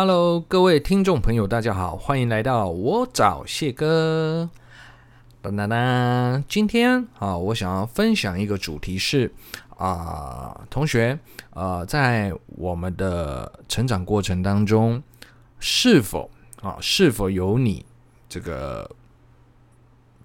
[0.00, 4.48] Hello，各位听众朋友，大家好，欢迎来到我找谢哥。
[5.42, 9.32] 当当当，今天啊，我想要分享一个主题是
[9.76, 11.18] 啊、同学，
[11.50, 15.02] 呃，在我们的成长过程当中，
[15.58, 16.30] 是否
[16.62, 17.84] 啊，是否有你
[18.28, 18.88] 这个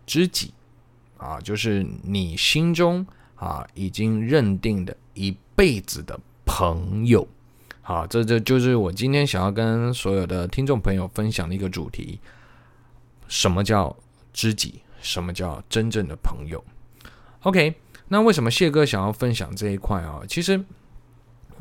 [0.06, 0.54] 知己
[1.18, 3.04] 啊，就是你心中
[3.34, 7.28] 啊已经认定的一辈子的朋友？
[7.86, 12.18] 好，这这就是我今天想要跟所有的听众朋友分享的一个主题：
[13.28, 13.94] 什么叫
[14.32, 14.76] 知己？
[15.02, 16.64] 什么叫真正的朋友
[17.42, 17.76] ？OK，
[18.08, 20.22] 那为什么谢哥想要分享这一块啊？
[20.30, 20.64] 其实，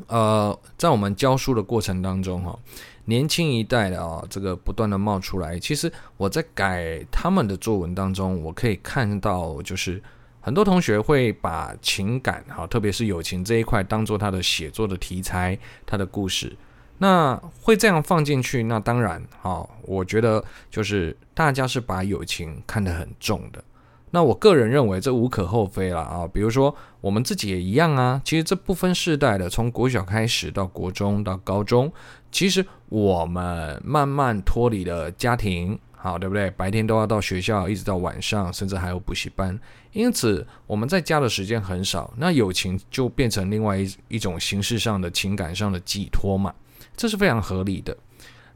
[0.07, 2.57] 呃，在我们教书的过程当中，哈，
[3.03, 5.59] 年轻一代的啊，这个不断的冒出来。
[5.59, 10.01] 其实我在改他们的作文当中，我可以看到，就是。
[10.45, 16.53] 很多同学会把情感，哈，特别是友情这一块，当做他的写作的题材，他的故事，
[16.97, 18.63] 那会这样放进去。
[18.63, 23.63] 那当然，哈，我觉得就是大家是把友情看得很重的。
[24.11, 26.27] 那我个人认为这无可厚非了啊。
[26.31, 28.21] 比如说我们自己也一样啊。
[28.25, 31.89] 其实这不分世代的，从国小开始到国中到高中，
[32.33, 35.79] 其实我们慢慢脱离了家庭。
[36.03, 36.51] 好，对不对？
[36.51, 39.57] 白天都要到学校，一直到晚上，甚至还有补习班。
[39.93, 46.53] 因此，我们在家的时间很少，那友情就变成另外一一种形式上的情感上的寄托嘛，
[46.97, 47.95] 这是非常合理的。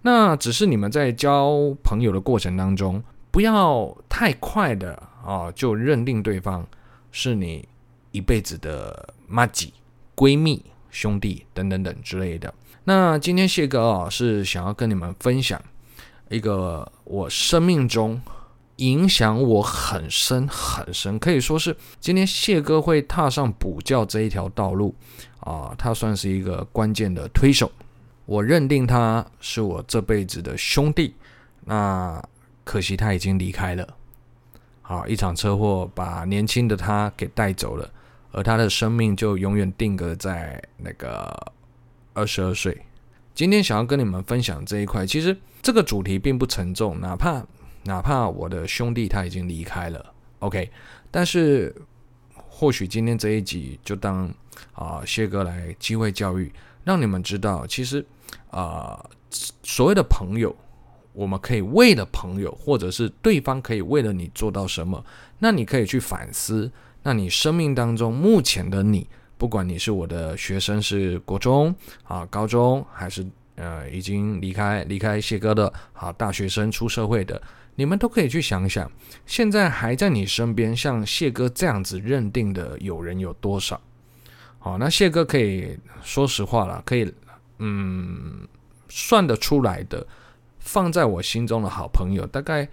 [0.02, 6.68] 那只是你们在交朋友的过程当中，不要太快的啊，就认定对方
[7.14, 7.66] 是你
[8.12, 9.74] 一辈子的妈吉、
[10.18, 12.54] 闺蜜、兄弟等等等之类的。
[12.84, 15.62] 那今天谢哥啊，是想要跟你们分享。
[16.30, 18.22] 一个我生命中
[18.78, 24.94] 影响我很深很深，可以说是今天谢哥会踏上补教这一条道路
[25.40, 27.72] 啊，他算是一个关键的推手。
[28.26, 31.16] 我认定他是我这辈子的兄弟，
[31.64, 32.22] 那
[32.64, 33.88] 可惜他已经离开了。
[34.82, 37.90] 好，一场车祸把年轻的他给带走了，
[38.32, 41.54] 而他的生命就永远定格在那个
[42.14, 42.78] 二十二岁。
[43.38, 47.46] 今天想要跟你们分享这一块，其实这个主题并不沉重，哪怕
[47.84, 50.04] 哪怕我的兄弟他已经离开了
[50.40, 50.68] ，OK，
[51.12, 51.72] 但是
[52.34, 54.28] 或许今天这一集就当
[54.74, 56.52] 啊谢哥来机会教育，
[56.84, 58.04] 让你们知道，其实
[58.50, 59.08] 啊
[59.62, 60.56] 所谓的朋友，
[61.14, 65.06] 我们可以为了朋友，或者是对方可以为了你做到什么，
[65.38, 66.72] 那你可以去反思，
[67.04, 69.08] 那你生命当中目前的你。
[69.38, 73.26] 不管你是我的学生，是国中啊、高中，还是
[73.56, 77.42] 呃已经离开离开谢哥的啊大学生出社会的，
[77.76, 78.92] 你们都可以去想想，
[79.26, 83.80] 现在还在你身边像谢哥这样子认定的友人有多少？
[84.60, 87.14] 好，那谢哥可以说实话了，可以
[87.60, 88.48] 嗯
[88.90, 90.06] 算得出来的，
[90.60, 92.68] 放在我心中的好朋友，大概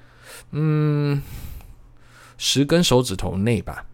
[0.52, 1.20] 嗯
[2.38, 3.84] 十根手指头内吧。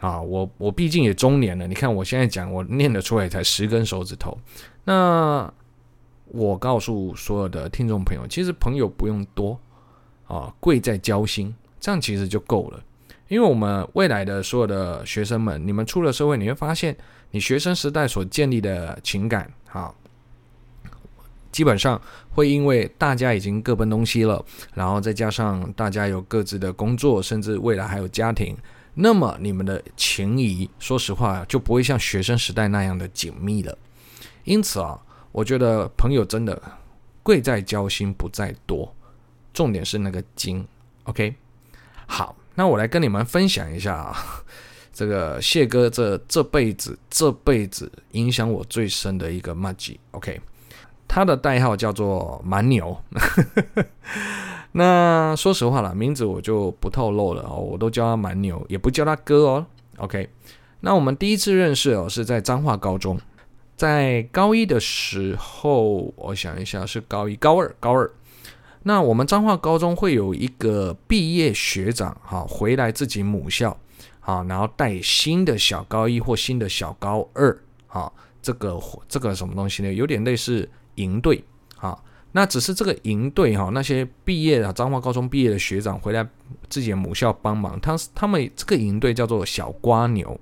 [0.00, 4.36] 啊，我我毕竟也中年了，你看我现在讲，我念得出来才十根手指头。
[4.84, 5.52] 那
[6.24, 9.60] 我告诉所有的听众朋友，其实朋友不用多
[10.26, 12.82] 啊，贵在交心，这样其实就够了。
[13.28, 16.96] 因为我们未来的所有的学生们，你们出了社会，你会发现，
[17.30, 19.92] 你学生时代所建立的情感，啊，
[21.52, 22.00] 基本上
[22.34, 28.56] 会因为大家已经各奔东西了，然后再加上大家有各自的工作，甚至未来还有家庭。
[28.94, 33.76] 那么你们的情谊，说实话就不会像学生时代那样的紧密了。
[34.44, 35.00] 因此啊，
[35.32, 36.60] 我觉得朋友真的
[37.22, 38.94] 贵在交心，不在多，
[39.52, 40.66] 重点是那个精。
[41.04, 41.34] OK，
[42.06, 44.16] 好，那我来跟你们分享一下啊，
[44.92, 50.00] 这个谢哥这这辈子这辈子影响我最深的一个麻吉。
[50.10, 50.40] OK，
[51.06, 53.00] 他的代号叫做蛮牛。
[54.72, 59.66] 那说实话啦，名字我就不透露了哦，我都叫他蛮牛，也不叫他哥哦。
[59.96, 60.28] OK，
[60.80, 63.18] 那我们第一次认识哦，是在彰化高中，
[63.76, 68.08] 在高一的时候，我想一下是高一、高二、高二。
[68.84, 73.76] 那我们彰化高中会有一个毕业学长哈，回来自己母校
[74.20, 77.58] 啊，然后带新的小高一或新的小高二
[77.88, 79.92] 啊，这个这个什么东西呢？
[79.92, 81.42] 有点类似营队
[81.78, 81.98] 啊。
[82.32, 86.26] 那只是这个营队哈，那些毕业的彰化高中毕业的学长回来
[86.68, 90.38] 自己的母校帮忙，他他们这个营队叫做小瓜牛，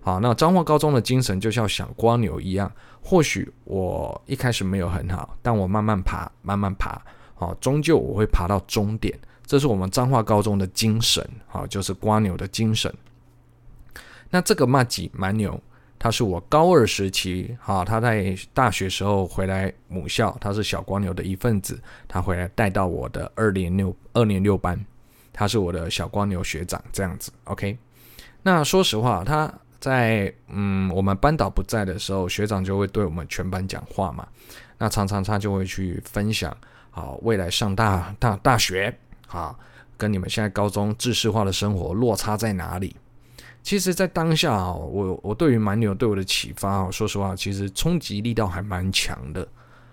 [0.00, 2.70] 好，那彰化高中的精神就像小瓜牛一样。
[3.02, 7.00] 或许我一开始没有很好，但我慢慢爬，慢慢爬，
[7.34, 9.18] 好，终究我会爬到终点。
[9.46, 12.92] 这是我们彰化高中的精神，好，就是瓜牛的精神。
[14.28, 15.60] 那这个麻吉蛮牛，
[16.02, 24.82] 他是我高二时期，哈，他在大学时候回来母校，他是小光牛的一份子，他回来带到我的二年六二年六班，
[25.30, 27.76] 他是我的小光牛学长，这样子，OK。
[28.42, 34.26] 那说实话，他在嗯我们班导不在的时候，学长就会对我们全班讲话嘛，
[34.78, 36.50] 那常常他就会去分享，
[36.92, 38.98] 啊，未来上大大大学，
[39.28, 39.54] 啊，
[39.98, 42.96] 跟你们现在高中制式化的生活落差在哪里？
[43.62, 49.46] 其实，在当下啊，我我对于蛮牛对我的启发啊，说实话，其实冲击力道还蛮强的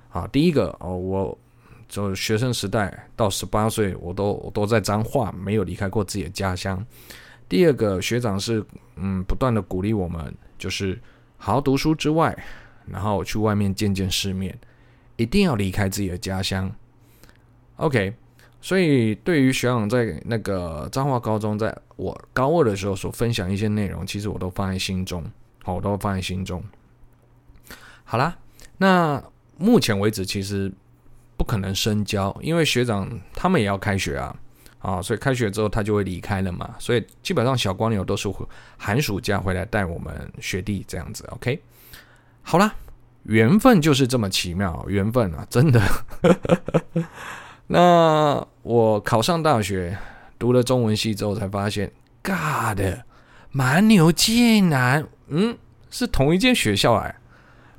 [0.10, 0.26] 啊。
[0.28, 1.38] 第一个哦，我
[1.88, 6.84] 就学生时代到十八岁，我都我都在彰化，没有离开过自己的家乡。
[7.50, 8.66] 第二个学长是
[8.96, 11.00] 嗯，不断的鼓励我们，就是
[11.38, 12.38] 好好读书之外，
[12.86, 14.58] 然后去外面见见世面，
[15.18, 16.74] 一定要离开自己的家乡。
[17.76, 18.14] OK。
[18.60, 25.24] 所以，对于学长在那个彰化高中，在我高二的时候所分享一些内容，其实我都放在心中，
[25.64, 26.62] 好，我都放在心中。
[28.04, 28.38] 好啦，
[28.78, 29.24] 那
[29.58, 30.72] 目前为止其实
[31.38, 34.36] 不可能深交，因为学长他们也要开学啊，
[34.80, 38.28] 啊，所以开学之后他就会离开了嘛，所以基本上小光牛都是
[38.78, 41.62] 寒暑假回来带我们学弟这样子，OK。
[42.42, 42.74] 好啦，
[43.24, 45.82] 缘分就是这么奇妙，缘分啊，真的。
[47.68, 49.98] 那我考上大学，
[50.40, 51.92] 读了中文系之后，才发现
[52.24, 52.82] ，God，
[53.52, 55.58] 蛮牛竟然，嗯，
[55.90, 57.14] 是同一间学校哎，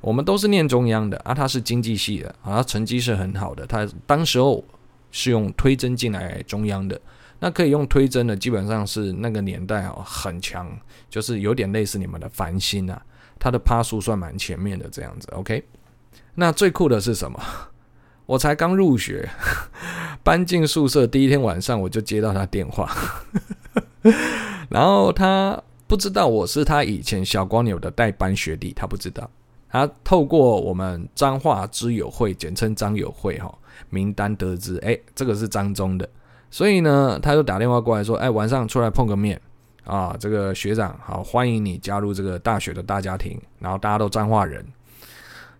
[0.01, 4.63] 我们都是念中央的啊，他是经济系的啊，他成绩是很好的，他当时候
[5.11, 6.99] 是用推甄进来中央的，
[7.39, 10.69] 那可以用推甄的，基本上是那个年代哦，很强，
[11.09, 13.01] 就是有点类似你们的繁星啊，
[13.39, 15.63] 他的趴数算蛮前面的这样子，OK，
[16.35, 17.39] 那最酷的是什么？
[18.29, 19.27] 我才刚入学，
[20.21, 22.87] 搬进宿舍第一天晚上，我就接到他电话，
[24.69, 29.27] 然后他不知道我是他以前小光牛的代班学弟，他不知道，
[29.67, 33.51] 他透过我们彰化知友会，简称张友会哈
[33.89, 36.07] 名单得知，哎，这个是彰中的，
[36.51, 39.41] 所以呢，他就打电话过来说，哎，晚上出来碰个面。
[39.85, 44.63] 啊，这个学长好，欢迎你加入这个大学的大家庭，然后大家都彰化人，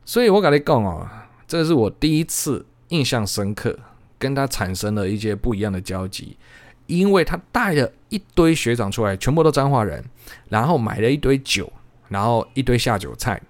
[0.06, 1.08] 所以我跟你讲哦。
[1.50, 3.76] 这是我第一次印象深刻，
[4.20, 6.38] 跟他产生了一些不一样的交集，
[6.86, 10.06] 因为他带了一堆学长出来，全部都彰化人，
[10.50, 11.74] 然后买了一堆酒，
[12.08, 13.42] 然后一堆下酒菜，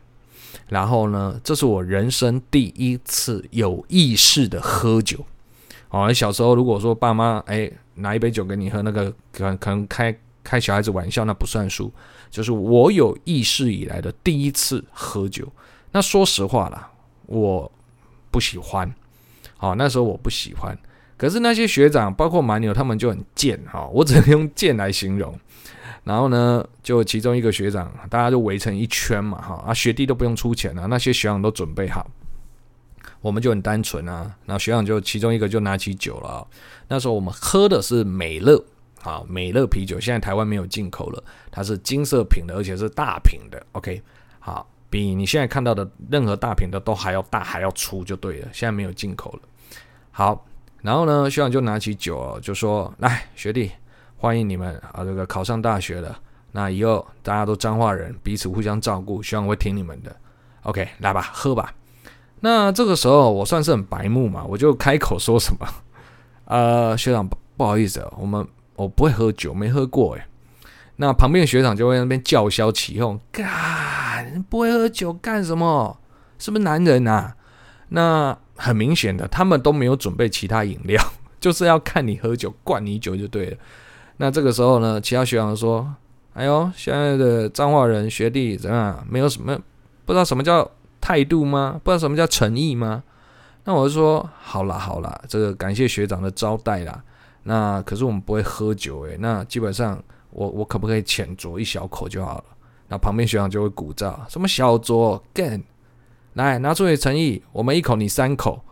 [0.70, 5.26] 然后呢，这是我人生第一次有意识的喝酒。
[5.90, 11.92] 哦，小时候如果说爸妈哎拿一杯酒给你喝，那个可能可能开开小孩子玩笑，那不算数。
[12.32, 15.46] 就是我有意识以来的第一次喝酒。
[15.92, 16.90] 那说实话啦，
[17.26, 17.70] 我。
[18.32, 18.94] 不喜欢，
[19.58, 20.78] 好，那时候我不喜欢。
[21.18, 25.38] 可是那些学长，包括蛮牛，他们就很贱，哈，我只能用贱来形容。
[26.06, 32.10] 然后呢，就其中一个学长，大家就围成一圈嘛，哈，啊，学弟都不用出钱了，那些学长都准备好，
[33.20, 34.34] 我们就很单纯啊。
[34.46, 36.48] 然后学长就其中一个就拿起酒了，
[36.88, 38.64] 那时候我们喝的是美乐，
[39.04, 41.22] 啊，美乐啤酒，现在台湾没有进口了，
[41.52, 43.62] 它是金色瓶的，而且是大瓶的。
[43.74, 44.02] OK，
[44.40, 44.70] 好。
[44.90, 48.48] 比你现在看到的任何大瓶的都还要大，还要粗，就对了。
[48.52, 49.40] 现在没有进口了。
[50.12, 50.46] 好，
[50.82, 53.72] 然后呢，学长就拿起酒，就说：“来，学弟，
[54.18, 56.20] 欢迎你们啊，这个考上大学了。
[56.52, 60.16] 那以后大家都彰化人，彼此互相照顾，学长会听你们的。
[60.64, 61.74] OK，来吧，喝吧。
[62.40, 65.68] 那这个时候我算是很白目嘛，我就开口说什么？
[66.46, 70.24] 呃，学长，不好意思，我们我不会喝酒，没喝过诶。
[70.96, 73.20] 那旁边的学长就会那边叫嚣起哄，
[74.50, 75.98] 不会喝酒干什么？
[76.38, 77.36] 是不是男人啊？
[77.90, 81.04] 那很明显的，他们都没有准备其他饮料，
[81.40, 83.58] 就是要看你喝酒，灌你酒就对了。
[84.18, 85.94] 那这个时候呢，其他学长说
[86.34, 89.06] ：“哎呦，现在的彰化人学弟怎样？
[89.10, 89.58] 没有什么，
[90.06, 90.70] 不知道什么叫
[91.02, 91.80] 态度吗？
[91.84, 93.04] 不知道什么叫诚意吗？”
[93.66, 97.04] 那我就说：“好啦好啦，这个感谢学长的招待啦。
[97.44, 102.44] 那可是我们不会喝酒诶，那基本上。”我我可不可以浅酌一小口就好了？
[102.90, 105.64] 那旁边学长就会鼓噪，什么小酌干，
[106.34, 108.64] 来拿出你诚意，我们一口你三口。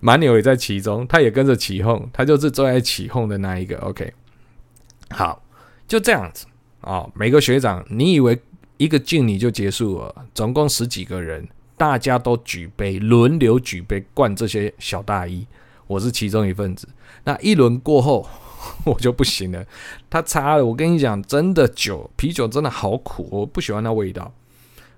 [0.00, 3.76] 蛮牛也在其中，他也跟着起哄，他就是最爱起哄的那一个。
[3.78, 4.14] OK，
[5.10, 5.42] 好，
[5.88, 6.46] 就这样子
[6.80, 7.10] 啊、哦。
[7.14, 8.40] 每个学长，你以为
[8.76, 10.14] 一个敬礼就结束了？
[10.32, 15.44] 总共十几个人，大家都举杯，轮流举杯灌这些小大一，
[15.88, 16.88] 我是其中一份子。
[17.24, 18.28] 那一轮过后。
[18.84, 19.64] 我就不行了，
[20.08, 20.64] 他擦了。
[20.64, 24.32] 我跟你讲，真的酒，啤酒真的好苦，我不喜欢那味道。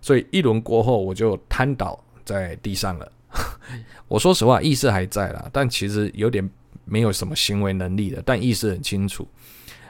[0.01, 3.13] 所以一轮过后，我就瘫倒在地上了。
[4.09, 6.49] 我说实话，意识还在啦，但其实有点
[6.85, 9.27] 没有什么行为能力的，但意识很清楚。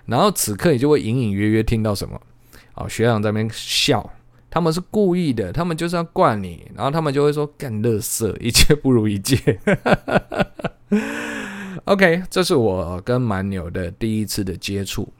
[0.07, 2.21] 然后此刻，你就会隐隐约约听到什么？
[2.75, 4.11] 啊，学长在那边笑，
[4.49, 9.61] 他们是故意的，他们就是要灌你，然后他们就会说干乐色，一切不如一届。
[11.89, 15.11] OK，这是我跟蛮牛的第一次的接触。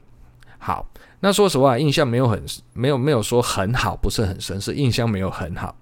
[0.59, 0.87] 好，
[1.19, 5.75] 那说实话，印象没有很没有没有说很好，不是很深，是印象没有很好。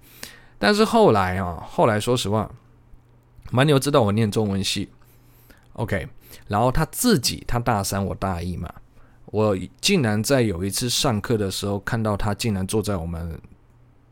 [0.58, 2.50] 但是后来啊，后来说实话，
[3.50, 4.88] 蛮牛知道我念中文系
[5.74, 6.08] ，OK，
[6.46, 8.72] 然后他自己他大三，我大一嘛，
[9.26, 13.38] 我竟然在有一次上课的时候看到他竟然坐在我们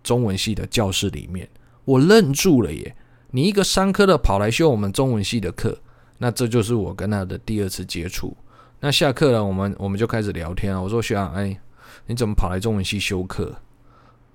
[0.03, 1.49] 中文系的教室里面，
[1.87, 2.95] 我愣住了耶！
[3.31, 5.79] 你一个商科的跑来修我们中文系的课，
[6.19, 8.37] 那这就是我跟他的第二次接触。
[8.81, 10.83] 那下课了，我们我们就开始聊天了。
[10.83, 11.59] 我说学长，哎，
[12.07, 13.55] 你怎么跑来中文系修课？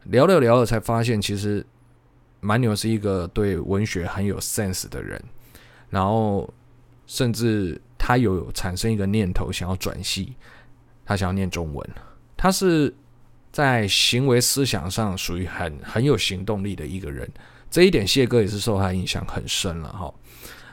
[0.05, 1.63] 聊了聊了，才发现其实
[2.39, 5.23] 蛮牛是一个对文学很有 sense 的人，
[5.89, 6.51] 然后
[7.05, 10.33] 甚至他有产生一个念头，想要转系，
[11.05, 11.87] 他想要念中文。
[12.35, 12.91] 他是
[13.51, 17.29] 在行为思想上属于很很有行动力的一个人，
[17.69, 20.11] 这一点谢哥也是受他影响很深了哈。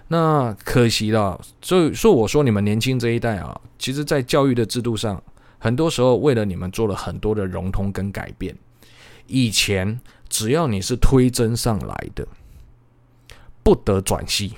[0.08, 5.22] 那可惜了，所以说我说你们年轻这一代啊，其实，在教育的制度上，
[5.58, 8.56] 很多时候为了你们做了很多的融通跟改变。
[9.26, 12.26] 以前只要你是推甄上来的，
[13.62, 14.54] 不得转系。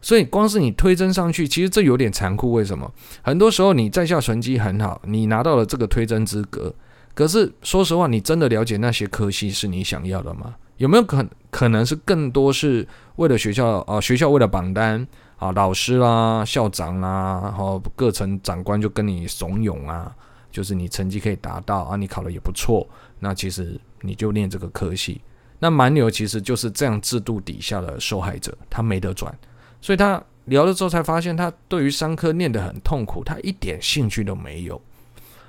[0.00, 2.52] 所以光是你推甄上去，其实这有点残酷。
[2.52, 2.90] 为什么？
[3.20, 6.74] 很多时候你在校成绩很好，你拿到了这个推甄资格，
[7.12, 10.54] 可是说实话，你真的了解那些科系是你想要的吗？
[10.78, 12.86] 有没有可能可能是更多是
[13.16, 14.00] 为了学校啊？
[14.00, 20.14] 学校为了榜单啊，老师啦、校长啦，然后各层长官就跟你怂恿啊，
[20.50, 22.86] 就是你成绩可以达到啊，你考的也不错，
[23.18, 25.20] 那其实你就念这个科系。
[25.58, 29.36] 那蛮牛其实就是这样制度底下的受害者，他没得转，
[29.80, 34.80] 所以他聊了之后才发现，他对于商科念得很痛苦，他一点兴趣都没有，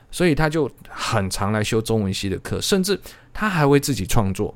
[0.10, 3.00] 所以他就很常来修中文系的课，甚至
[3.34, 4.56] 他还会自己创作。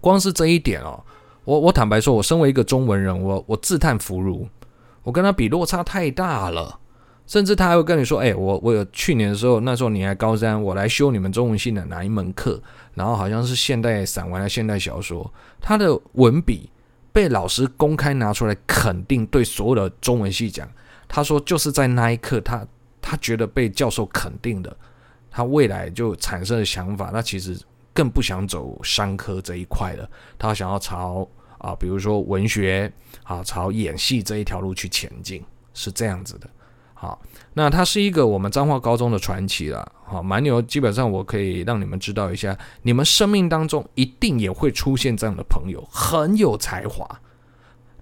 [0.00, 1.02] 光是这一点哦，
[1.44, 4.48] 我我坦白说，我身为一个中文人，我我自叹弗如，
[5.02, 6.78] 我跟他比落差太大了。
[7.26, 12.60] 甚至他还会跟你说：“哎，我我有去年的时候，那时候你还高三，我来修你们中文系的哪一门课？
[12.94, 16.68] 然后好像是现代散文还现代小说，他的文笔
[17.12, 20.68] 被老师公开拿出来肯定，对所有的中文系讲，
[21.06, 22.66] 他说就是在那一刻，他
[23.00, 24.76] 他觉得被教授肯定的，
[25.30, 27.56] 他未来就产生了想法，那其实。”
[27.92, 31.26] 更不想走商科这一块了，他想要朝
[31.58, 32.90] 啊，比如说文学
[33.24, 35.44] 啊，朝演戏这一条路去前进，
[35.74, 36.48] 是这样子的。
[36.94, 37.20] 好，
[37.54, 39.90] 那他是一个我们彰化高中的传奇了。
[40.04, 47.08] 好，蛮牛，基本上我可以让你们知道一下，你们生命当中一定也会出现这样的朋友，很有才华。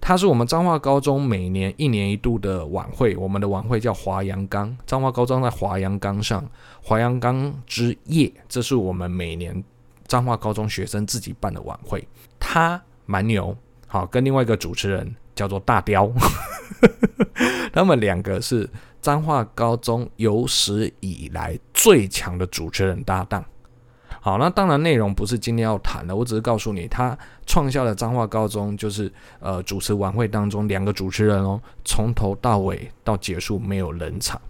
[0.01, 6.45] 他是我们彰化高中每年一年一度的晚会，我们的晚会叫华阳冈，彰化高中在华阳冈上，
[6.81, 9.63] 华阳冈之夜，这是我们每年。
[10.09, 12.05] 彰化高中学生自己办的晚会，
[12.39, 16.11] 他蛮牛，好，跟另外一个主持人叫做大雕，
[17.71, 18.67] 他们两个是
[18.99, 23.45] 彰化高中有史以来最强的主持人搭档。
[24.19, 34.41] 好，那当然内容不是今天要谈的，我只是告诉你，他创下了彰化高中就是呃主持晚会当中两个主持人哦，从头到尾到结束没有冷场，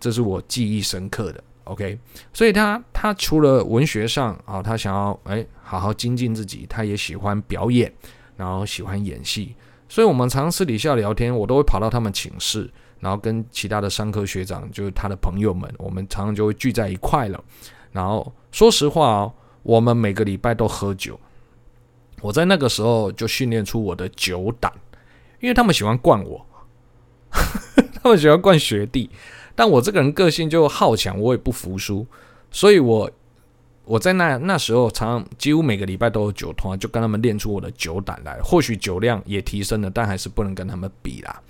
[0.00, 1.42] 这是我记忆深刻的。
[1.64, 1.98] OK，
[2.32, 7.90] 所以他他除了文学上啊，他想要哎好好精进自己，他也喜欢表演，
[8.36, 9.56] 然后喜欢演戏，
[9.88, 17.42] 所以我们常私底下聊天，我都会跑到他们寝室，然后跟其他的商科学长，就是他的朋友们，我们常常就会聚在一块了。
[17.92, 21.18] 然后说实话哦，我们每个礼拜都喝酒，
[22.20, 24.70] 我在那个时候就训练出我的酒胆，
[25.40, 26.44] 因为他们喜欢灌我，
[28.02, 29.08] 他们喜欢灌学弟。
[29.54, 32.06] 但我这个人个性就好强，我也不服输，
[32.50, 33.10] 所以我
[33.84, 38.40] 我在那那时候常几乎每个礼拜都有酒托，就跟他们练出我的酒胆来。
[38.42, 41.40] 或许酒量也提升了，但还是不能跟他们比啦。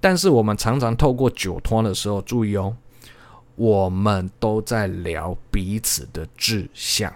[0.00, 2.74] 但是我们常常透过酒托的时候，注意哦，
[3.56, 7.12] 我们都在聊彼此的志向。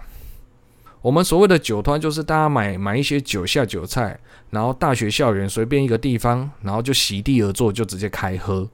[1.01, 8.67] 我们所谓的酒托，就是大家买买一些酒下酒菜，然后大学校园随便一个地方，然后就席地而坐，就直接开喝。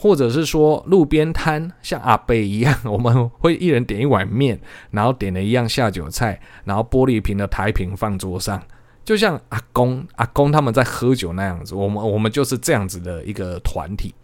[0.00, 4.56] 或者是说路边摊像阿伯一样，我们会一人点一碗面，
[4.92, 8.62] 然后点了一样下酒菜，然后玻璃瓶的台瓶放桌上，
[9.04, 11.74] 就像阿公阿公他们在喝酒那样子。
[11.74, 14.14] 我们我们就是这样子的一个团体。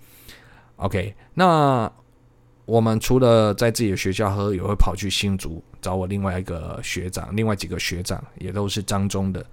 [0.77, 1.91] OK，那
[2.67, 9.45] 我们除了在自己的学校喝，也会跑去新竹找我另外一个学长，另外几个学长也都是彰中的。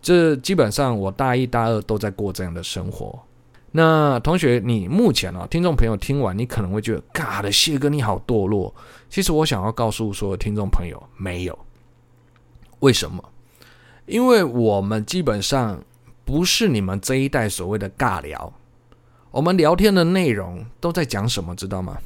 [0.00, 3.22] 这基本上我大一大二都在过这样的生活。
[3.70, 8.74] 那同学，你目前啊，听众朋友听完，你可能会觉得，嘎的谢哥你好堕落。
[9.10, 11.58] 其实我想要告诉所有听众朋友，没有。
[12.80, 13.22] 为什么？
[14.06, 15.82] 因为我们基本上
[16.24, 18.52] 不是你们这一代所谓的尬聊，
[19.30, 21.98] 我们聊天的内容都在讲什么，知道吗？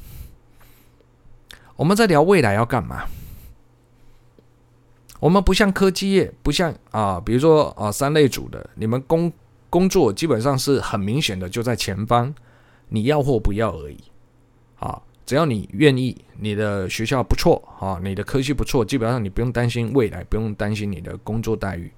[1.77, 3.05] 我们在聊未来要干嘛？
[5.21, 9.31] 我们不像科技业，不像啊，比如说啊，三类组的，你们工
[9.73, 12.31] 工作基本上是很明显的，就在前方，
[12.89, 13.97] 你要或不要而已。
[14.77, 21.91] 啊，只要你愿意，你的学校不错啊，你的科系不错，基本上你不用担心未来，不用担心你的工作待遇。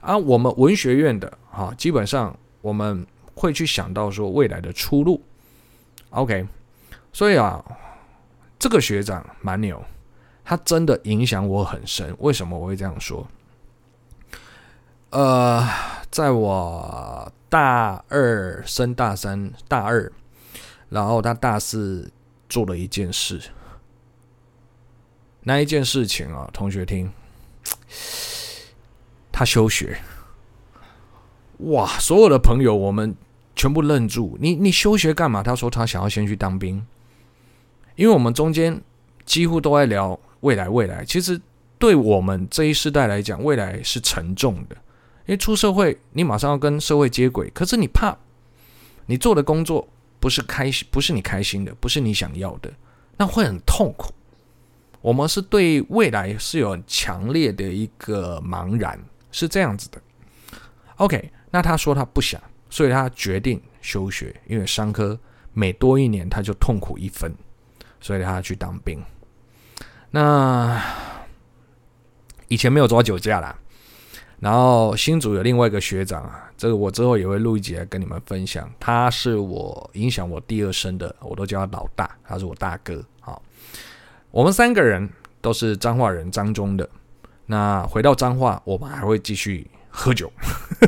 [0.00, 3.06] 啊，我们文学院的啊，基本上我们
[3.36, 5.22] 会去想到说未来的出路。
[6.08, 6.44] OK，
[7.12, 7.64] 所以啊，
[8.58, 9.80] 这个学长蛮牛。
[10.44, 13.24] 他真的影响我很深，为什么我会这样说？
[15.10, 15.64] 呃，
[16.10, 20.10] 在我大二升大三，大二，
[20.88, 22.10] 然后他大四
[22.48, 23.40] 做了一件事，
[25.42, 27.10] 那一件事情啊，同学听，
[29.30, 29.98] 他休学，
[31.58, 31.86] 哇！
[31.98, 33.14] 所有的朋友我们
[33.54, 35.42] 全部愣住，你你休学干嘛？
[35.42, 36.84] 他说他想要先去当兵，
[37.96, 38.82] 因为我们中间
[39.24, 40.18] 几乎都在聊。
[40.40, 41.38] 未来，未来，其实
[41.78, 44.76] 对我们这一世代来讲，未来是沉重的，
[45.26, 48.16] 因为出社会，你马上要跟社会接轨，可是你怕
[49.06, 52.72] 你做的工作不是开心，不是你开心的，不是你想要的，
[53.16, 54.12] 那会很痛苦。
[55.00, 58.98] 我们是对未来是有强烈的一个茫然，
[59.32, 60.00] 是这样子的。
[60.96, 65.18] OK，那他说他不想，所以他决定休学，因为商科
[65.54, 67.34] 每多一年他就痛苦一分，
[68.00, 69.02] 所以他去当兵。
[70.10, 70.82] 那
[72.48, 73.58] 以前没有抓酒驾啦，
[74.40, 78.68] 然后新组有另外一个学长啊，这个我之后也会录一集来跟你们分享。
[78.80, 83.04] 他是我影响我第二生的，我都叫他老大，他是我大哥。
[83.20, 83.42] 好，
[84.30, 85.08] 我们三个人
[85.40, 86.88] 都是彰化人，彰中的。
[87.46, 90.32] 那回到彰化，我们还会继续喝酒。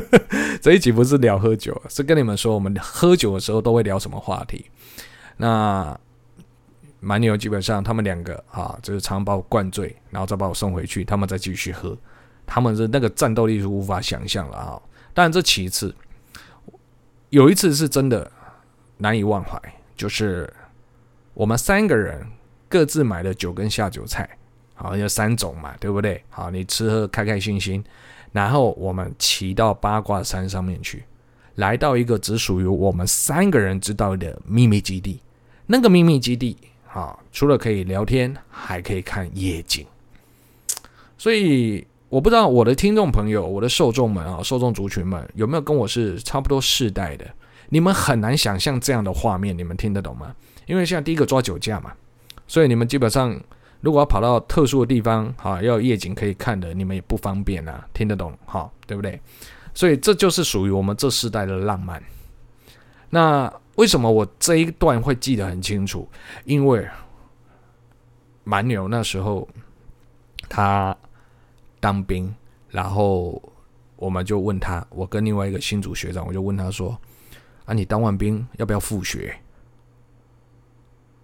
[0.61, 4.65] 这一集不是聊喝酒，是跟你们说我们喝酒的时候都会聊什么话题。
[5.37, 5.97] 那。
[7.05, 11.97] 蛮牛，基本上他们两个啊，就是常把我灌醉，然后再把我送回去，他们再继续喝，
[12.53, 14.79] 他们的那个战斗力是无法想象了啊。
[15.11, 15.91] 当然这其次，
[17.31, 18.31] 有一次是真的
[18.97, 19.59] 难以忘怀，
[19.97, 20.47] 就是
[21.33, 22.23] 我们三个人
[22.69, 24.29] 各自买了酒跟下酒菜，
[24.75, 26.23] 好，有三种嘛，对不对？
[26.29, 27.83] 好，你吃喝开开心心，
[28.31, 31.03] 然后我们骑到八卦山上面去，
[31.55, 35.19] 来到一个只属于我们三个人知道的秘密基地，
[35.65, 36.55] 那个秘密基地。
[36.93, 39.83] 啊，除了可以聊天，还可以看夜景。
[41.17, 47.25] 所以我不知道我的听众朋友、我的受众们啊，受众族群们有没有跟我是差不多世代的？
[47.69, 50.35] 你们很难想象这样的画面，你们听得懂吗？
[50.67, 51.91] 因为现在第一个抓酒驾嘛，
[52.47, 53.35] 所以你们基本上
[53.81, 59.19] 如果要跑到特殊的地方，哈，要夜景可以看的，你们也不方便啊，听得懂哈，对不对？
[59.73, 61.99] 所以这就是属于我们这世代的浪漫。
[63.09, 63.51] 那。
[63.75, 66.07] 为什么我这一段会记得很清楚？
[66.45, 66.87] 因为
[68.43, 69.49] 蛮牛那时候
[70.47, 70.95] 他
[71.83, 72.33] 当兵，
[72.69, 73.41] 然后
[73.97, 76.97] 我们就问他，我跟另外一个新组学长，我就问他说
[77.67, 79.37] ：“啊，你当完兵要不要复学？”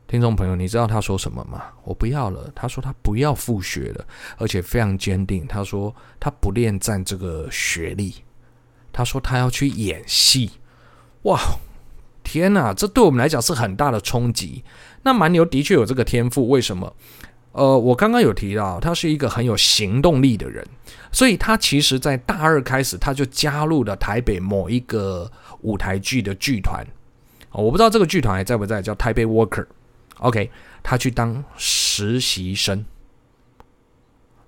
[0.06, 1.67] 听众朋友，你知道他说什么吗？
[1.86, 2.52] 我不要了。
[2.54, 4.06] 他说他不要复学了，
[4.38, 5.48] 而且非常坚定。
[5.48, 8.15] 他说他不恋战这个学历，
[8.91, 10.52] 他说他要去演戏。
[11.22, 11.39] 哇！
[12.22, 14.65] 天呐，这对我们来讲是很大的冲击。
[15.04, 16.93] 那蛮牛的确有这个天赋，为什么？
[17.52, 20.66] 呃，我刚刚有提到，他是一个很有行动力的人，
[21.12, 25.30] 所以他其实在大二开始他就加入了台北某一个
[25.62, 26.86] 舞台剧的剧团。
[27.52, 29.66] 我不知道这个剧团还在不在，叫台北 Worker。
[30.20, 30.52] OK，
[30.84, 32.86] 他去当实习生。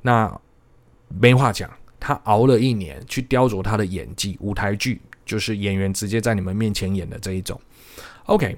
[0.03, 0.39] 那
[1.07, 1.67] 没话讲，
[1.99, 7.59] 他熬了一年去雕琢他的演技，舞台剧就是演员直接在你们面前演的这一种。
[8.25, 8.55] OK，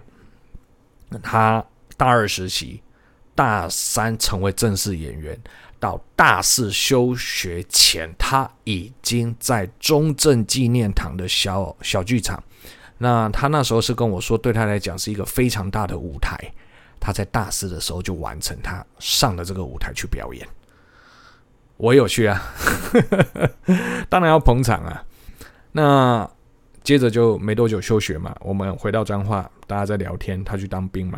[1.21, 2.82] 他大二实习，
[3.35, 5.37] 大三成为正式演员，
[5.79, 12.41] 到大四休学前，他已经在中正纪念堂的小小剧场。
[12.97, 16.37] 那他那时候是跟我说，对他来讲是一个非常大的舞台。
[16.99, 20.47] 他在大四的时候就完成，他上了这个舞台去表演。
[21.77, 22.41] 我有去啊，
[24.09, 25.03] 当然要捧场啊。
[25.71, 26.29] 那。
[26.83, 31.17] 接着就没多久休学嘛，我们回到彰化，大家在聊天，他去当兵嘛。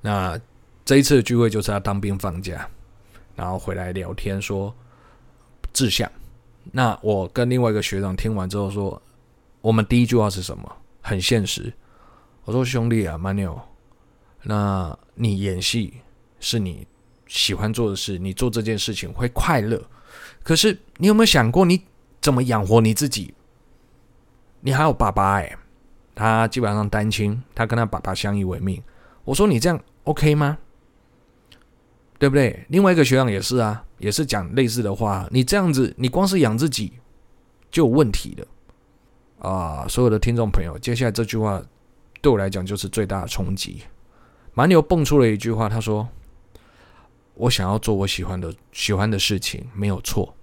[0.00, 0.38] 那
[0.84, 2.68] 这一次的聚会就是他当兵放假，
[3.34, 4.74] 然后回来聊天说
[5.72, 6.10] 志向。
[6.72, 9.00] 那我跟另外一个学长听完之后说，
[9.60, 10.76] 我们第一句话是什么？
[11.00, 11.72] 很现实。
[12.44, 13.58] 我说兄弟啊，蛮牛，
[14.42, 15.94] 那你演戏
[16.40, 16.86] 是你
[17.26, 19.82] 喜欢做的事，你做这件事情会快乐。
[20.42, 21.82] 可是你有没有想过，你
[22.20, 23.32] 怎么养活你自己？
[24.60, 25.56] 你还有爸爸哎，
[26.14, 28.82] 他基本上单亲，他跟他爸爸相依为命。
[29.24, 30.58] 我说你这样 OK 吗？
[32.24, 32.64] 对不对？
[32.70, 35.28] 另外一个学长也是啊，也是讲类似的话。
[35.30, 36.90] 你这样子，你光是养自己
[37.70, 39.84] 就有问题的啊！
[39.86, 41.62] 所有的听众朋友，接下来这句话
[42.22, 43.82] 对我来讲就是最大的冲击。
[44.54, 46.08] 蛮牛蹦出了一句话，他说
[47.36, 50.34] ：“我想要做我喜欢的喜欢的事情，没有错。”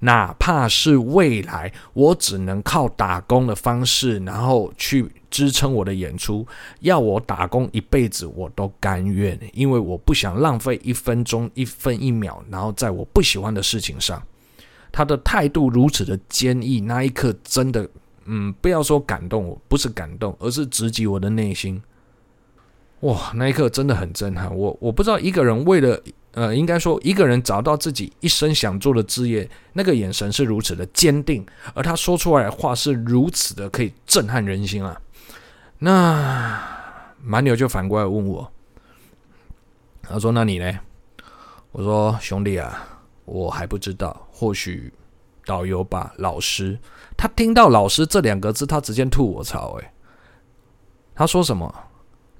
[0.00, 6.46] 哪怕是未来，我只能靠打工的方式，然后去支撑我的演出。
[6.80, 14.22] 要我打工一辈子，我都甘愿，因为我不想浪费一分钟、一分一秒，然后在我不喜欢的事情上。
[14.92, 17.88] 他的态度如此的坚毅，那一刻真的，
[18.26, 21.82] 嗯，不要说感动我，不是感动，而是直击我的内心。
[23.04, 24.54] 哇，那一刻真的很震撼。
[24.54, 25.98] 我我不知道一个人为了。
[26.36, 35.00] 呃，应该说，一个人找到自己一生想做的职业，那个眼神是如此的坚定，而他说出来的话是如此的可以震撼人心啊。
[35.78, 36.60] 那
[37.22, 38.50] 蛮牛就反过来问我，
[40.02, 40.76] 他说：“那你呢？”
[41.70, 42.84] 我说：“兄弟啊，
[43.26, 44.92] 我还不知道，或许
[45.46, 46.76] 导游吧，老师。”
[47.16, 49.74] 他听到“老师”这两个字，他直接吐我槽。
[49.74, 49.92] 诶，
[51.14, 51.72] 他说什么？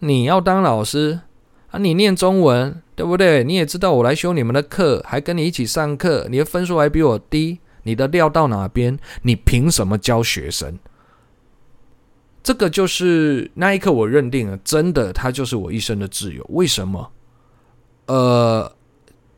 [0.04, 1.20] 你要当老师？
[1.70, 3.42] 啊，你念中文对不对？
[3.42, 8.98] 你也知道我来修你们的课，还跟你一起上课，你的分数还比我低，你的料到哪边？
[9.22, 10.78] 你凭什么教学生？
[12.42, 16.44] 这个就是那一刻我认定了，真的，他就是我一生的挚友。
[16.50, 17.10] 为什么？
[18.06, 18.70] 呃，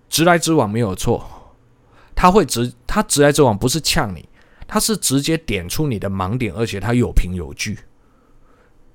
[0.08, 1.24] 直来直往没有错，
[2.14, 4.28] 他会直，他直来直往不是呛你，
[4.66, 7.78] 他是直接点出你的盲点，而且他有凭有据，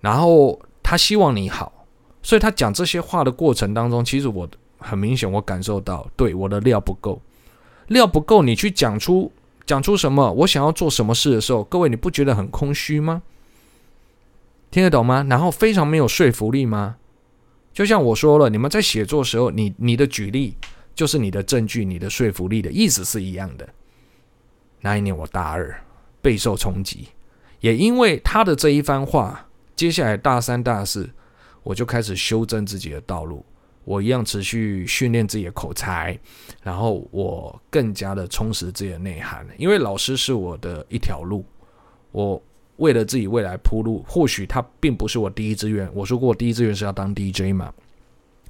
[0.01, 0.60] 然后
[0.91, 1.88] 他希望你好。
[2.21, 4.45] 所以他讲这些话的过程当中，其实我
[4.77, 7.21] 很明显，我感受到，对我的料不够，
[7.88, 9.32] 料不够，你去讲出
[9.65, 13.21] 讲出什么，我想要做什么事的时候，各位你不觉得很空虚吗？
[14.69, 15.25] 听得懂吗？
[15.30, 16.97] 然后非常没有说服力吗？
[17.71, 20.58] 就像我说了，你们在写作时候，你你的举例
[20.93, 23.65] 就是你的证据，你的说服力的意思是一样的。
[24.82, 25.82] 那一年我大二，
[26.21, 27.08] 备受冲击，
[27.62, 29.47] 也因为他的这一番话，
[29.82, 31.10] 接下来大三、大四。
[31.63, 33.44] 我就开始修正自己的道路，
[33.84, 36.15] 我一样持续训练自己的口才，
[36.62, 39.44] 然后我更加的充实自己的内涵。
[39.58, 41.44] 因为老师是我的一条路，
[42.12, 42.39] 我
[42.78, 44.06] 为了自己未来铺路。
[44.08, 47.74] 或许他并不是我第一志愿，我说过我第一志愿是要当 DJ 嘛。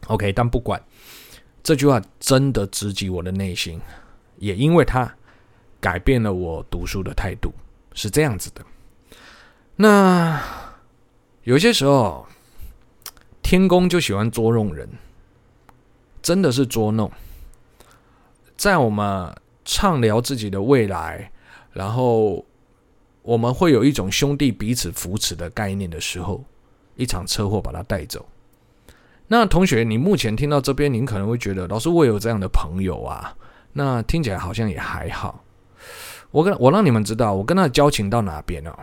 [0.07, 0.81] OK，但不管
[1.63, 3.79] 这句话真的直击我的内心，
[4.37, 5.09] 也因为他
[5.79, 7.53] 改变了我读书的态度，
[7.93, 8.61] 是这样子的。
[9.77, 10.41] 那
[11.43, 12.25] 有些时候。
[13.43, 14.87] 天公就喜欢捉弄人，
[16.21, 17.11] 真的是捉弄。
[18.55, 21.29] 在我们畅聊自己的未来，
[21.73, 22.45] 然后
[23.23, 26.45] 我们会有一种兄弟彼此扶持的概念的时候，
[26.95, 28.25] 一场车祸把他带走。
[29.27, 33.35] 那同学，你目前听到这边，您可能会觉得，老师，我有这样的朋友啊，
[33.73, 35.43] 那听起来好像也还好。
[36.29, 38.79] 我跟我让你们知道，我跟他的交情到哪边了。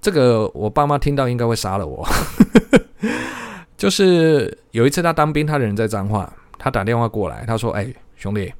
[0.00, 2.06] 这个我爸妈听到应该会杀了我。
[3.76, 8.52] 就是有一次他当兵，他的人在彰化，他打电话过来，他说：“哎，兄弟，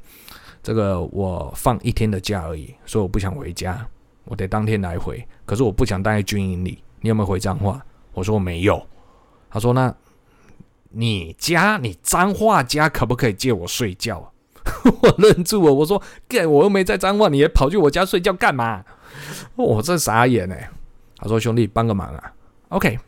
[0.63, 3.85] 这个我放一天的假而已，所以我不想回家，
[4.25, 5.27] 我得当天来回。
[5.45, 8.81] 可是我不想待在军营里，你有没有回彰化？”我说：“我没有。”
[9.51, 9.93] 他说：“那
[10.91, 14.33] 你家，你彰化家可不可以借我睡觉？”
[15.03, 18.85] 我愣住了，我说：“干，我又没在彰化，你也跑去我家睡觉干嘛？”
[19.57, 20.71] 我这傻眼哎。
[21.19, 22.33] 他说：“兄弟，帮个忙啊。
[22.69, 22.99] ”OK。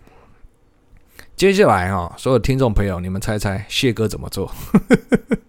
[1.36, 4.52] 接下来啊，所有听众朋友，你们猜猜谢哥怎么做？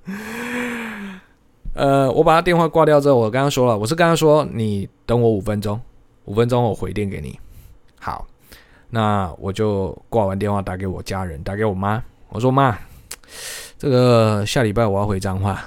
[1.75, 5.81] 呃，我把他电话挂掉之后，我刚刚说了，我是刚刚说你等我五分钟，
[6.25, 7.37] 五分钟我回电给你。
[7.99, 8.25] 好，
[8.89, 12.77] 那我就挂完电话打给我家人，打给我妈，我说妈，
[13.77, 15.61] 这个下礼拜我要回彰化，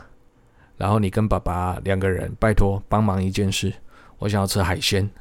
[0.79, 3.73] 然后你跟爸爸两个人拜托帮忙一件事，
[4.19, 5.11] 我想要吃海鲜。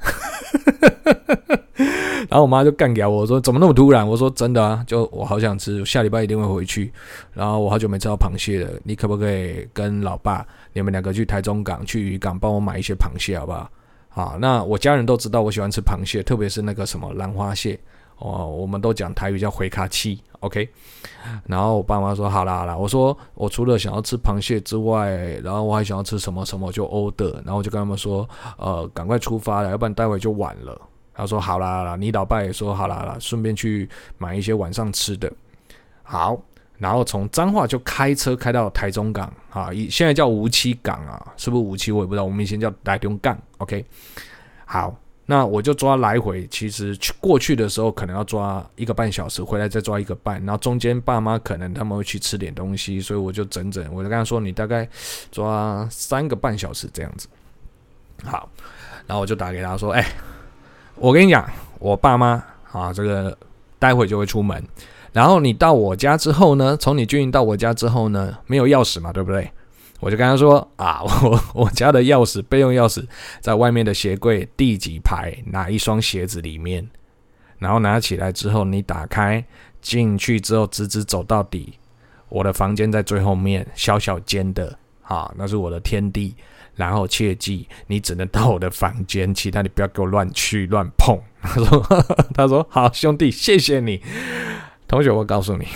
[2.30, 6.92] 然后我妈就干掉我说：“怎么那么突然？”我说：“真的啊，就我好想吃，下礼拜一定会回去。
[7.32, 13.70] 然后我好久没吃到螃蟹了，你可不可以跟老爸你们两个去台中港去渔港帮我买一些螃蟹，好不好？
[14.08, 17.78] 好，那我家人都知道我喜欢吃螃蟹，特别是那个什么兰花蟹
[18.24, 20.66] 哦，我们都讲台语叫回卡七，OK。
[21.46, 25.10] 然后我爸妈说：好啦好啦，我说我除了想要吃螃蟹之外，
[25.42, 27.34] 然后我还想要吃什么什么，就 order。
[27.44, 30.80] 然后我就跟他们说：呃，赶快出发了，要不然待会就晚了。”
[31.12, 35.30] 他说好啦啦，你老爸也说好啦啦，顺便去买一些晚上吃的。
[36.02, 36.36] 好，
[36.78, 41.94] 然后从彰化就开车开到台中港啊，现在叫梧栖港啊，是不是梧栖？
[41.94, 43.38] 我也不知道，我们以前叫台中港。
[43.58, 43.84] OK，
[44.64, 44.92] 好，
[45.26, 54.88] 那我就抓来回，其实去过去的时候可能要抓一个半小时，回来再抓一个半，然后中间爸妈可能他们会去吃点东西，所以我就整整，我就跟他说，你大概
[55.30, 57.26] 抓三个半小时这样子。
[58.24, 58.48] 好，
[59.06, 60.04] 然后我就打给他说，哎。
[60.96, 61.44] 我跟你讲，
[61.80, 63.36] 我爸妈啊，这个
[63.80, 64.64] 待会就会出门。
[65.12, 69.50] 然后你到我家之后呢，从你军营到我家之后呢，没有钥匙嘛，对不对？
[70.04, 73.02] 我就跟他说啊， 我我家的钥匙备用钥匙
[73.40, 76.86] 在外面的鞋柜第几排哪一双鞋子里面。
[77.58, 79.42] 然后拿起来之后，你打开
[79.80, 81.78] 进去之后，直直走到底。
[82.28, 86.36] 我的房间在最后面，小小间的，啊，那是我的天地。
[86.74, 91.18] 然后切记，你只能到我的房间，其他你不要给我乱去乱碰。
[91.40, 91.80] 他说
[92.34, 94.02] ：“他说好，兄弟，谢谢你，
[94.86, 95.66] 同学，我告诉你，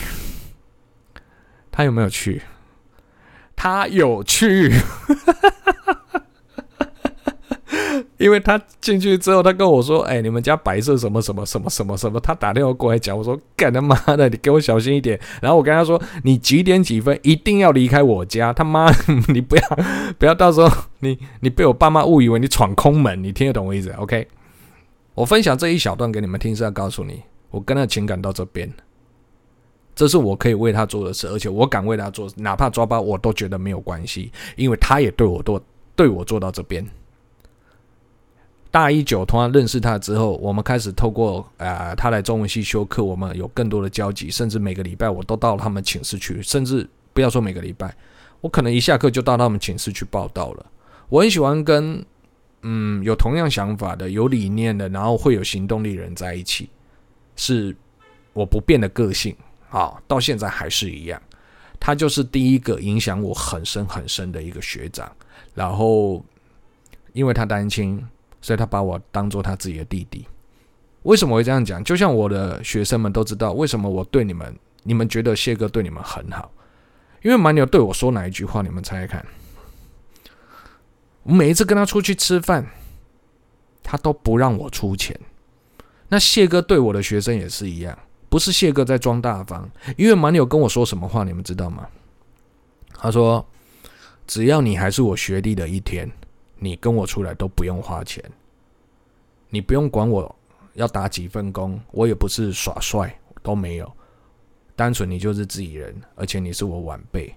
[1.71, 2.43] 他有没有去？
[3.59, 4.73] 他有去。
[8.17, 18.53] ”因为他进去之后，他跟我说：“哎，你们家白色什么什么什么什么什么？”他打电话过来讲，我说：“干他妈的，你给我小心一点。”然后我跟他说：“你几点几分一定要离开我家？
[18.53, 18.91] 他妈，
[19.29, 19.63] 你不要
[20.19, 20.69] 不要到时候
[21.01, 24.27] 你你被我爸妈误以为你闯空门，你听得懂我意思？OK？
[25.15, 28.69] 我分享这一小段给你们听，是要告诉你，我跟他情感到这边，
[29.99, 35.61] 这是我可以为他做的事，而且我敢为他做，哪怕抓包我都觉得没有关系，因为他也对我做
[35.97, 36.87] 对我做到这边。”
[38.71, 47.93] 大一九，突然认识他之后，我们开始透过啊、呃，他来中文系修课，我们有更多的交集，甚至每个礼拜我都到他们寝室去，甚至不要说每个礼拜，
[48.41, 50.67] 我可能一下课就到他们寝室去报到了。
[51.09, 52.05] 我很喜欢跟
[52.63, 56.69] 嗯有同样想法的、有理念的，然后会有行动力的人在一起，
[57.35, 57.75] 是
[58.33, 59.35] 我不变的个性
[59.71, 61.21] 啊，到现在还是一样。
[61.81, 65.11] 他就是第一个影响我很深很深的一个学长，
[65.55, 66.25] 然后
[67.13, 68.07] 因为他单亲。
[68.41, 70.25] 所以他把我当做他自己的弟弟。
[71.03, 71.83] 为什么会这样讲？
[71.83, 76.49] 就像我的学生们都知道，为什么我对你们，你们觉得谢哥对你们很好？
[77.23, 78.63] 因为蛮牛对我说哪一句话？
[78.63, 79.27] 你们猜猜看。
[81.25, 82.65] 我每一次跟他出去吃饭，
[83.83, 85.19] 他都不让我出钱。
[86.09, 87.99] 那谢哥对我的学生也是一样，
[88.29, 89.69] 不是谢哥在装大方。
[89.97, 91.87] 因为蛮牛跟我说什么话，你们知道吗？
[92.95, 93.47] 他说
[94.27, 96.11] ：“只要你还是我学弟的一天。”
[96.61, 98.21] 你跟我出来都不用花钱，
[99.49, 100.35] 你不用管我
[100.75, 103.89] 要打几份工，我也不是耍帅，都没有，
[104.75, 107.33] 单纯你就是自己人，而且你是我晚辈，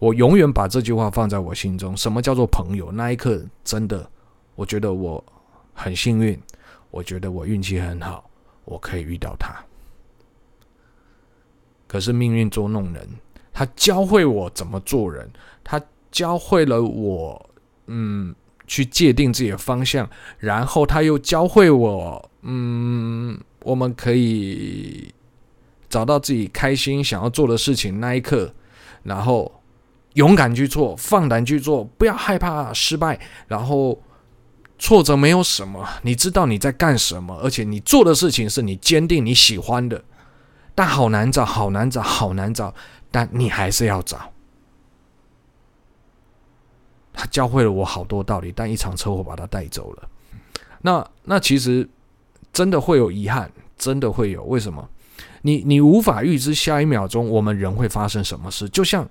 [0.00, 1.96] 我永远把这句话放在我心中。
[1.96, 2.90] 什么叫做朋友？
[2.90, 4.10] 那一刻真的，
[4.56, 5.24] 我觉得我
[5.72, 6.36] 很幸运，
[6.90, 8.28] 我觉得我运气很好，
[8.64, 9.54] 我可以遇到他。
[11.92, 13.06] 可是命运捉弄人，
[13.52, 15.30] 他教会我怎么做人，
[15.62, 15.78] 他
[16.10, 17.50] 教会了我。
[17.88, 18.34] 嗯，
[18.66, 25.12] 去界定自己的方向，然后他又教会我，嗯，我们可以
[25.90, 28.54] 找到自己开心想要做的事情那一刻，
[29.02, 29.60] 然后
[30.14, 34.00] 勇敢去做，放胆去做，不要害怕失败，然后
[34.78, 40.02] 挫折没有什么，你知道你在干什么，而且你做的事情是你坚定你喜欢的，
[40.74, 42.74] 但好难找，好难找，好难找，
[43.10, 44.30] 但你还是要找。
[47.12, 50.08] 他教会了我好多道理，但一场车祸把他带走了。
[50.80, 51.88] 那那其实
[52.52, 54.42] 真的会有遗憾，真的会有。
[54.44, 54.88] 为什么？
[55.42, 58.68] 你你无法预知下一秒钟我们人会发生什么事。
[58.70, 59.06] 就像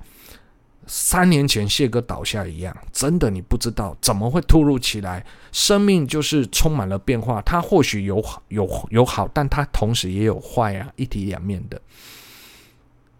[0.88, 5.26] 三年前谢哥倒下一样，真的你不知道怎么会突如其来。
[5.52, 11.82] 生命就是充满了变化，它或许有有有好，但它同时也有坏啊，一体两面的。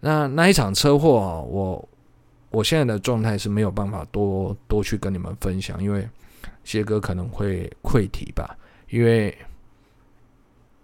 [0.00, 1.88] 那那一场车祸，我。
[2.54, 6.06] 我现在的状态是没有办法多多去跟你们分享，因为
[6.64, 8.54] 谢哥可能会溃体吧，
[8.90, 9.34] 因为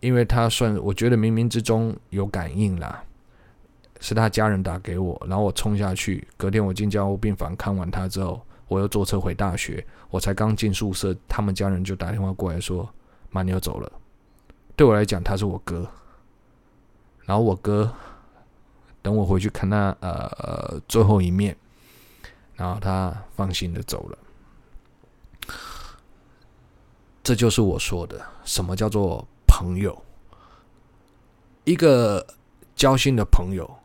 [0.01, 3.05] 因为他算我觉得冥冥之中有感应啦，
[4.01, 12.89] 是他家人打给我，然后我冲下去，隔天我进加护病房看完他之后，我又坐车回大学，我才刚进宿舍，他们家人就打电话过来说
[13.31, 13.93] 马牛走了，
[14.77, 15.89] 对我来讲他是我哥，
[17.25, 17.93] 然后我哥。
[19.01, 21.57] 等我回去看他呃最后一面，
[22.57, 24.19] 然后他放心的走了。
[27.23, 29.97] 这就是我说的，什么叫做朋友？
[31.65, 32.27] 一个
[32.75, 33.78] 交心的朋友，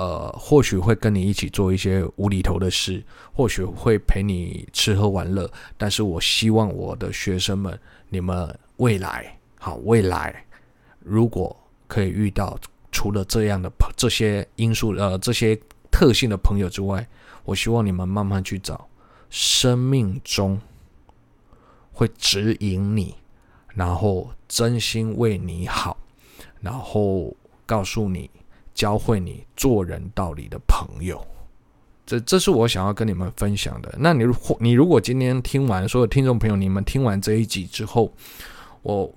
[0.00, 5.50] 呃，或许会跟你一起做一些无厘头的事，或许会陪你吃喝玩乐。
[5.76, 10.42] 但是我希望我的学生们，你们未来好，未来
[11.00, 11.54] 如果
[11.86, 12.58] 可以遇到
[12.90, 15.54] 除了这样的这些因素，呃，这些
[15.90, 17.06] 特性的朋友之外，
[17.44, 18.88] 我希望你们慢慢去找
[19.28, 20.58] 生命中
[21.92, 23.16] 会指引你，
[23.74, 25.98] 然后真心为你好，
[26.62, 27.36] 然后
[27.66, 28.30] 告诉你。
[28.80, 31.22] 教会你做人道理的朋友，
[32.06, 33.94] 这这是我想要跟你们分享的。
[33.98, 38.10] 那你如你如果今天听完所有听众朋友，你们听完这一集之后，
[38.80, 39.14] 我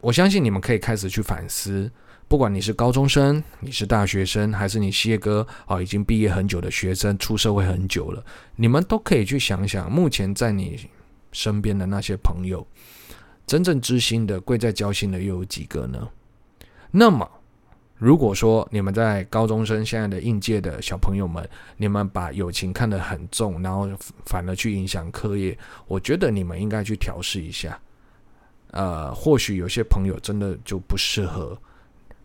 [0.00, 1.92] 我相信你们可以开始去反思。
[2.26, 8.24] 不管你是高中生，你是大学生，还是你谢哥啊已经毕业很久的学生，出社会很久了，
[8.56, 10.88] 你们都可以去想想，目前在你
[11.32, 12.66] 身边的那些朋友，
[13.46, 16.08] 真正知心的、贵在交心的又有几个呢？
[16.90, 17.30] 那么。
[18.00, 23.90] 如果说你们在高中生现在的应届的小朋友们，你们把友情看得很重，然后
[24.24, 27.78] 反而去影响课业，我觉得你们应该去调试一下。
[28.70, 31.54] 呃，或许有些朋友真的就不适合。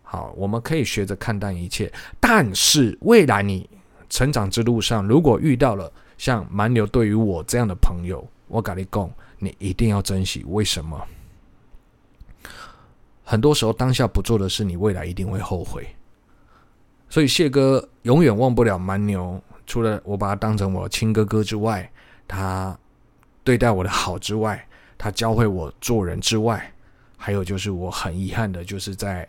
[0.02, 3.68] 好，我们可以学着看淡一切，但是未来你
[4.08, 10.42] 成长之路上，如果遇到了像蛮牛对于我这样的朋友，我跟你讲，你一定要珍惜。
[10.46, 10.98] 为什么？
[13.28, 15.84] 很多时候，当下不做的事，你未来一定会后悔。
[17.08, 19.42] 所以，谢哥永远忘不了蛮牛。
[19.66, 21.90] 除了我把他当成我亲哥哥之外，
[22.28, 22.78] 他
[23.42, 24.64] 对待我的好之外，
[24.96, 26.72] 他教会我做人之外，
[27.16, 29.28] 还有就是我很遗憾的，就是在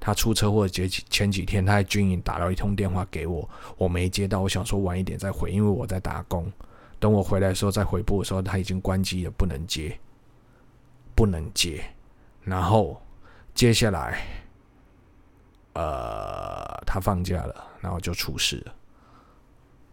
[0.00, 4.40] 他出车祸前几前几天，他在军营打了一通电话给我，我没接到。
[4.40, 6.50] 我想说晚一点再回，因为我在打工。
[6.98, 9.96] 等我回来的时候再回拨的时候，他已经关机了，不能接，
[11.14, 11.80] 不能接。
[12.42, 13.00] 然后。
[13.56, 14.22] 接下来，
[15.72, 18.74] 呃，他放假了，然后就出事了。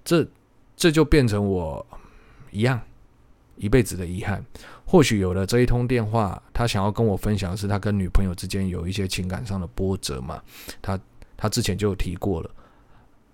[0.03, 0.27] 这
[0.75, 1.85] 这就变成我
[2.51, 2.77] 一样
[3.55, 4.43] 一辈子的遗憾。
[4.85, 10.43] 或许有了这一通电话，他想要跟我分享的是他跟女朋友之间有一些情感上的波折嘛。
[10.81, 10.99] 他
[11.37, 12.51] 他之前就有提过了，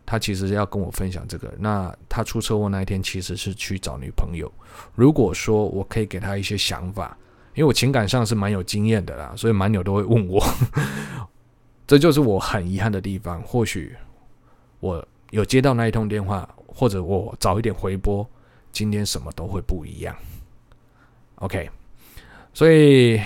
[0.06, 1.52] 他其实要跟我分享这个。
[1.58, 4.52] 那他出车祸那一天其实是去找女朋友。
[4.94, 7.18] 如果说我可以给他一些想法。
[7.56, 10.42] 因为我情感上是蛮有经验的啦，所以蛮牛都会问我，
[11.86, 13.42] 这就是我很遗憾的地方。
[13.42, 13.96] 或许
[14.80, 18.26] 我有接到那一通电话，或者我早一点回拨，
[18.72, 20.16] 今天什么都会不一样。
[21.36, 21.70] OK，
[22.54, 23.20] 所以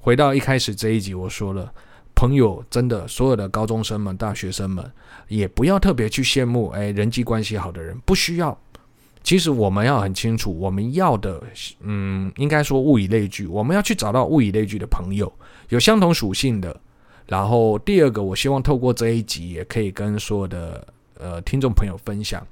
[0.00, 1.72] 回到一开始这一集，我说了，
[2.14, 4.90] 朋友真的所有的高中生们、大学生们，
[5.28, 8.58] 也不要特别去羡慕，哎，人际关系好的人，不需要。
[9.24, 11.42] 其实我们要很清楚，我们要的，
[11.80, 15.32] 嗯，应该说物以类聚，我们要去找到物以类聚的朋友，
[15.70, 16.78] 有相同属性的。
[17.26, 20.86] 然后第二个，我希望透过这一集，也可以跟所有的
[21.18, 22.46] 呃听众朋友分享，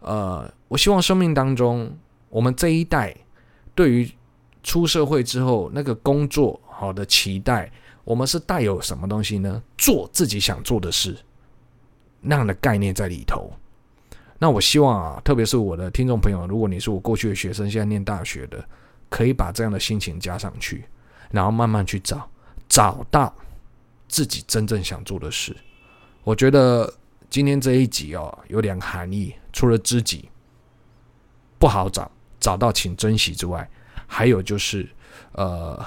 [0.00, 1.90] 呃，我希望生命当中，
[2.28, 3.16] 我们这一代
[3.74, 4.10] 对于
[4.62, 7.72] 出社会之后那个工作好的期待，
[8.04, 9.62] 我们是带有什么东西呢？
[9.78, 11.16] 做自己想做的事，
[12.20, 13.50] 那样的概念在里头。
[14.42, 18.64] 那我希望啊，特别是我的听众朋友，如果你是我过去的学生，现在念大学的，
[19.10, 20.86] 可以把这样的心情加上去，
[21.30, 22.26] 然后慢慢去找，
[22.66, 23.30] 找到
[24.08, 25.54] 自己真正想做的事。
[26.24, 26.90] 我觉得
[27.28, 30.30] 今天这一集哦，有两个含义，除了知己
[31.58, 33.68] 不好找，找到请珍惜之外，
[34.06, 34.88] 还有就是，
[35.32, 35.78] 呃，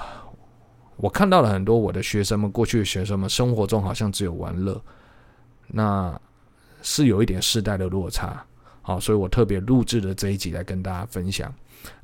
[0.94, 4.80] 我看到了很多我的学生们，过去的学生们，生活中好像只有玩乐，
[5.66, 6.16] 那。
[6.84, 8.44] 是有一点世代的落差，
[8.82, 11.52] 好，所以我特别录制了这一集来跟大家分享。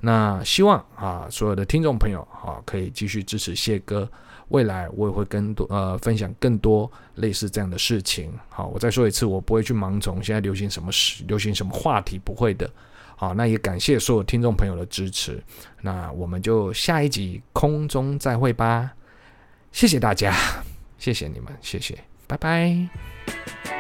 [0.00, 4.10] 那希望啊，所有的听众朋友啊，可以继续支持谢哥，
[4.48, 8.32] 未来我也会更多呃分享更多类似这样的事情。
[8.48, 12.68] 好，我再说一次，我不会去盲从现在流行什么时流行什么话题，不会的。
[13.16, 15.42] 好，那也感谢所有听众朋友的支持。
[15.82, 18.90] 那我们就下一集空中再会吧。
[19.72, 20.34] 谢谢大家，
[20.98, 23.79] 谢谢你们，谢谢，拜拜。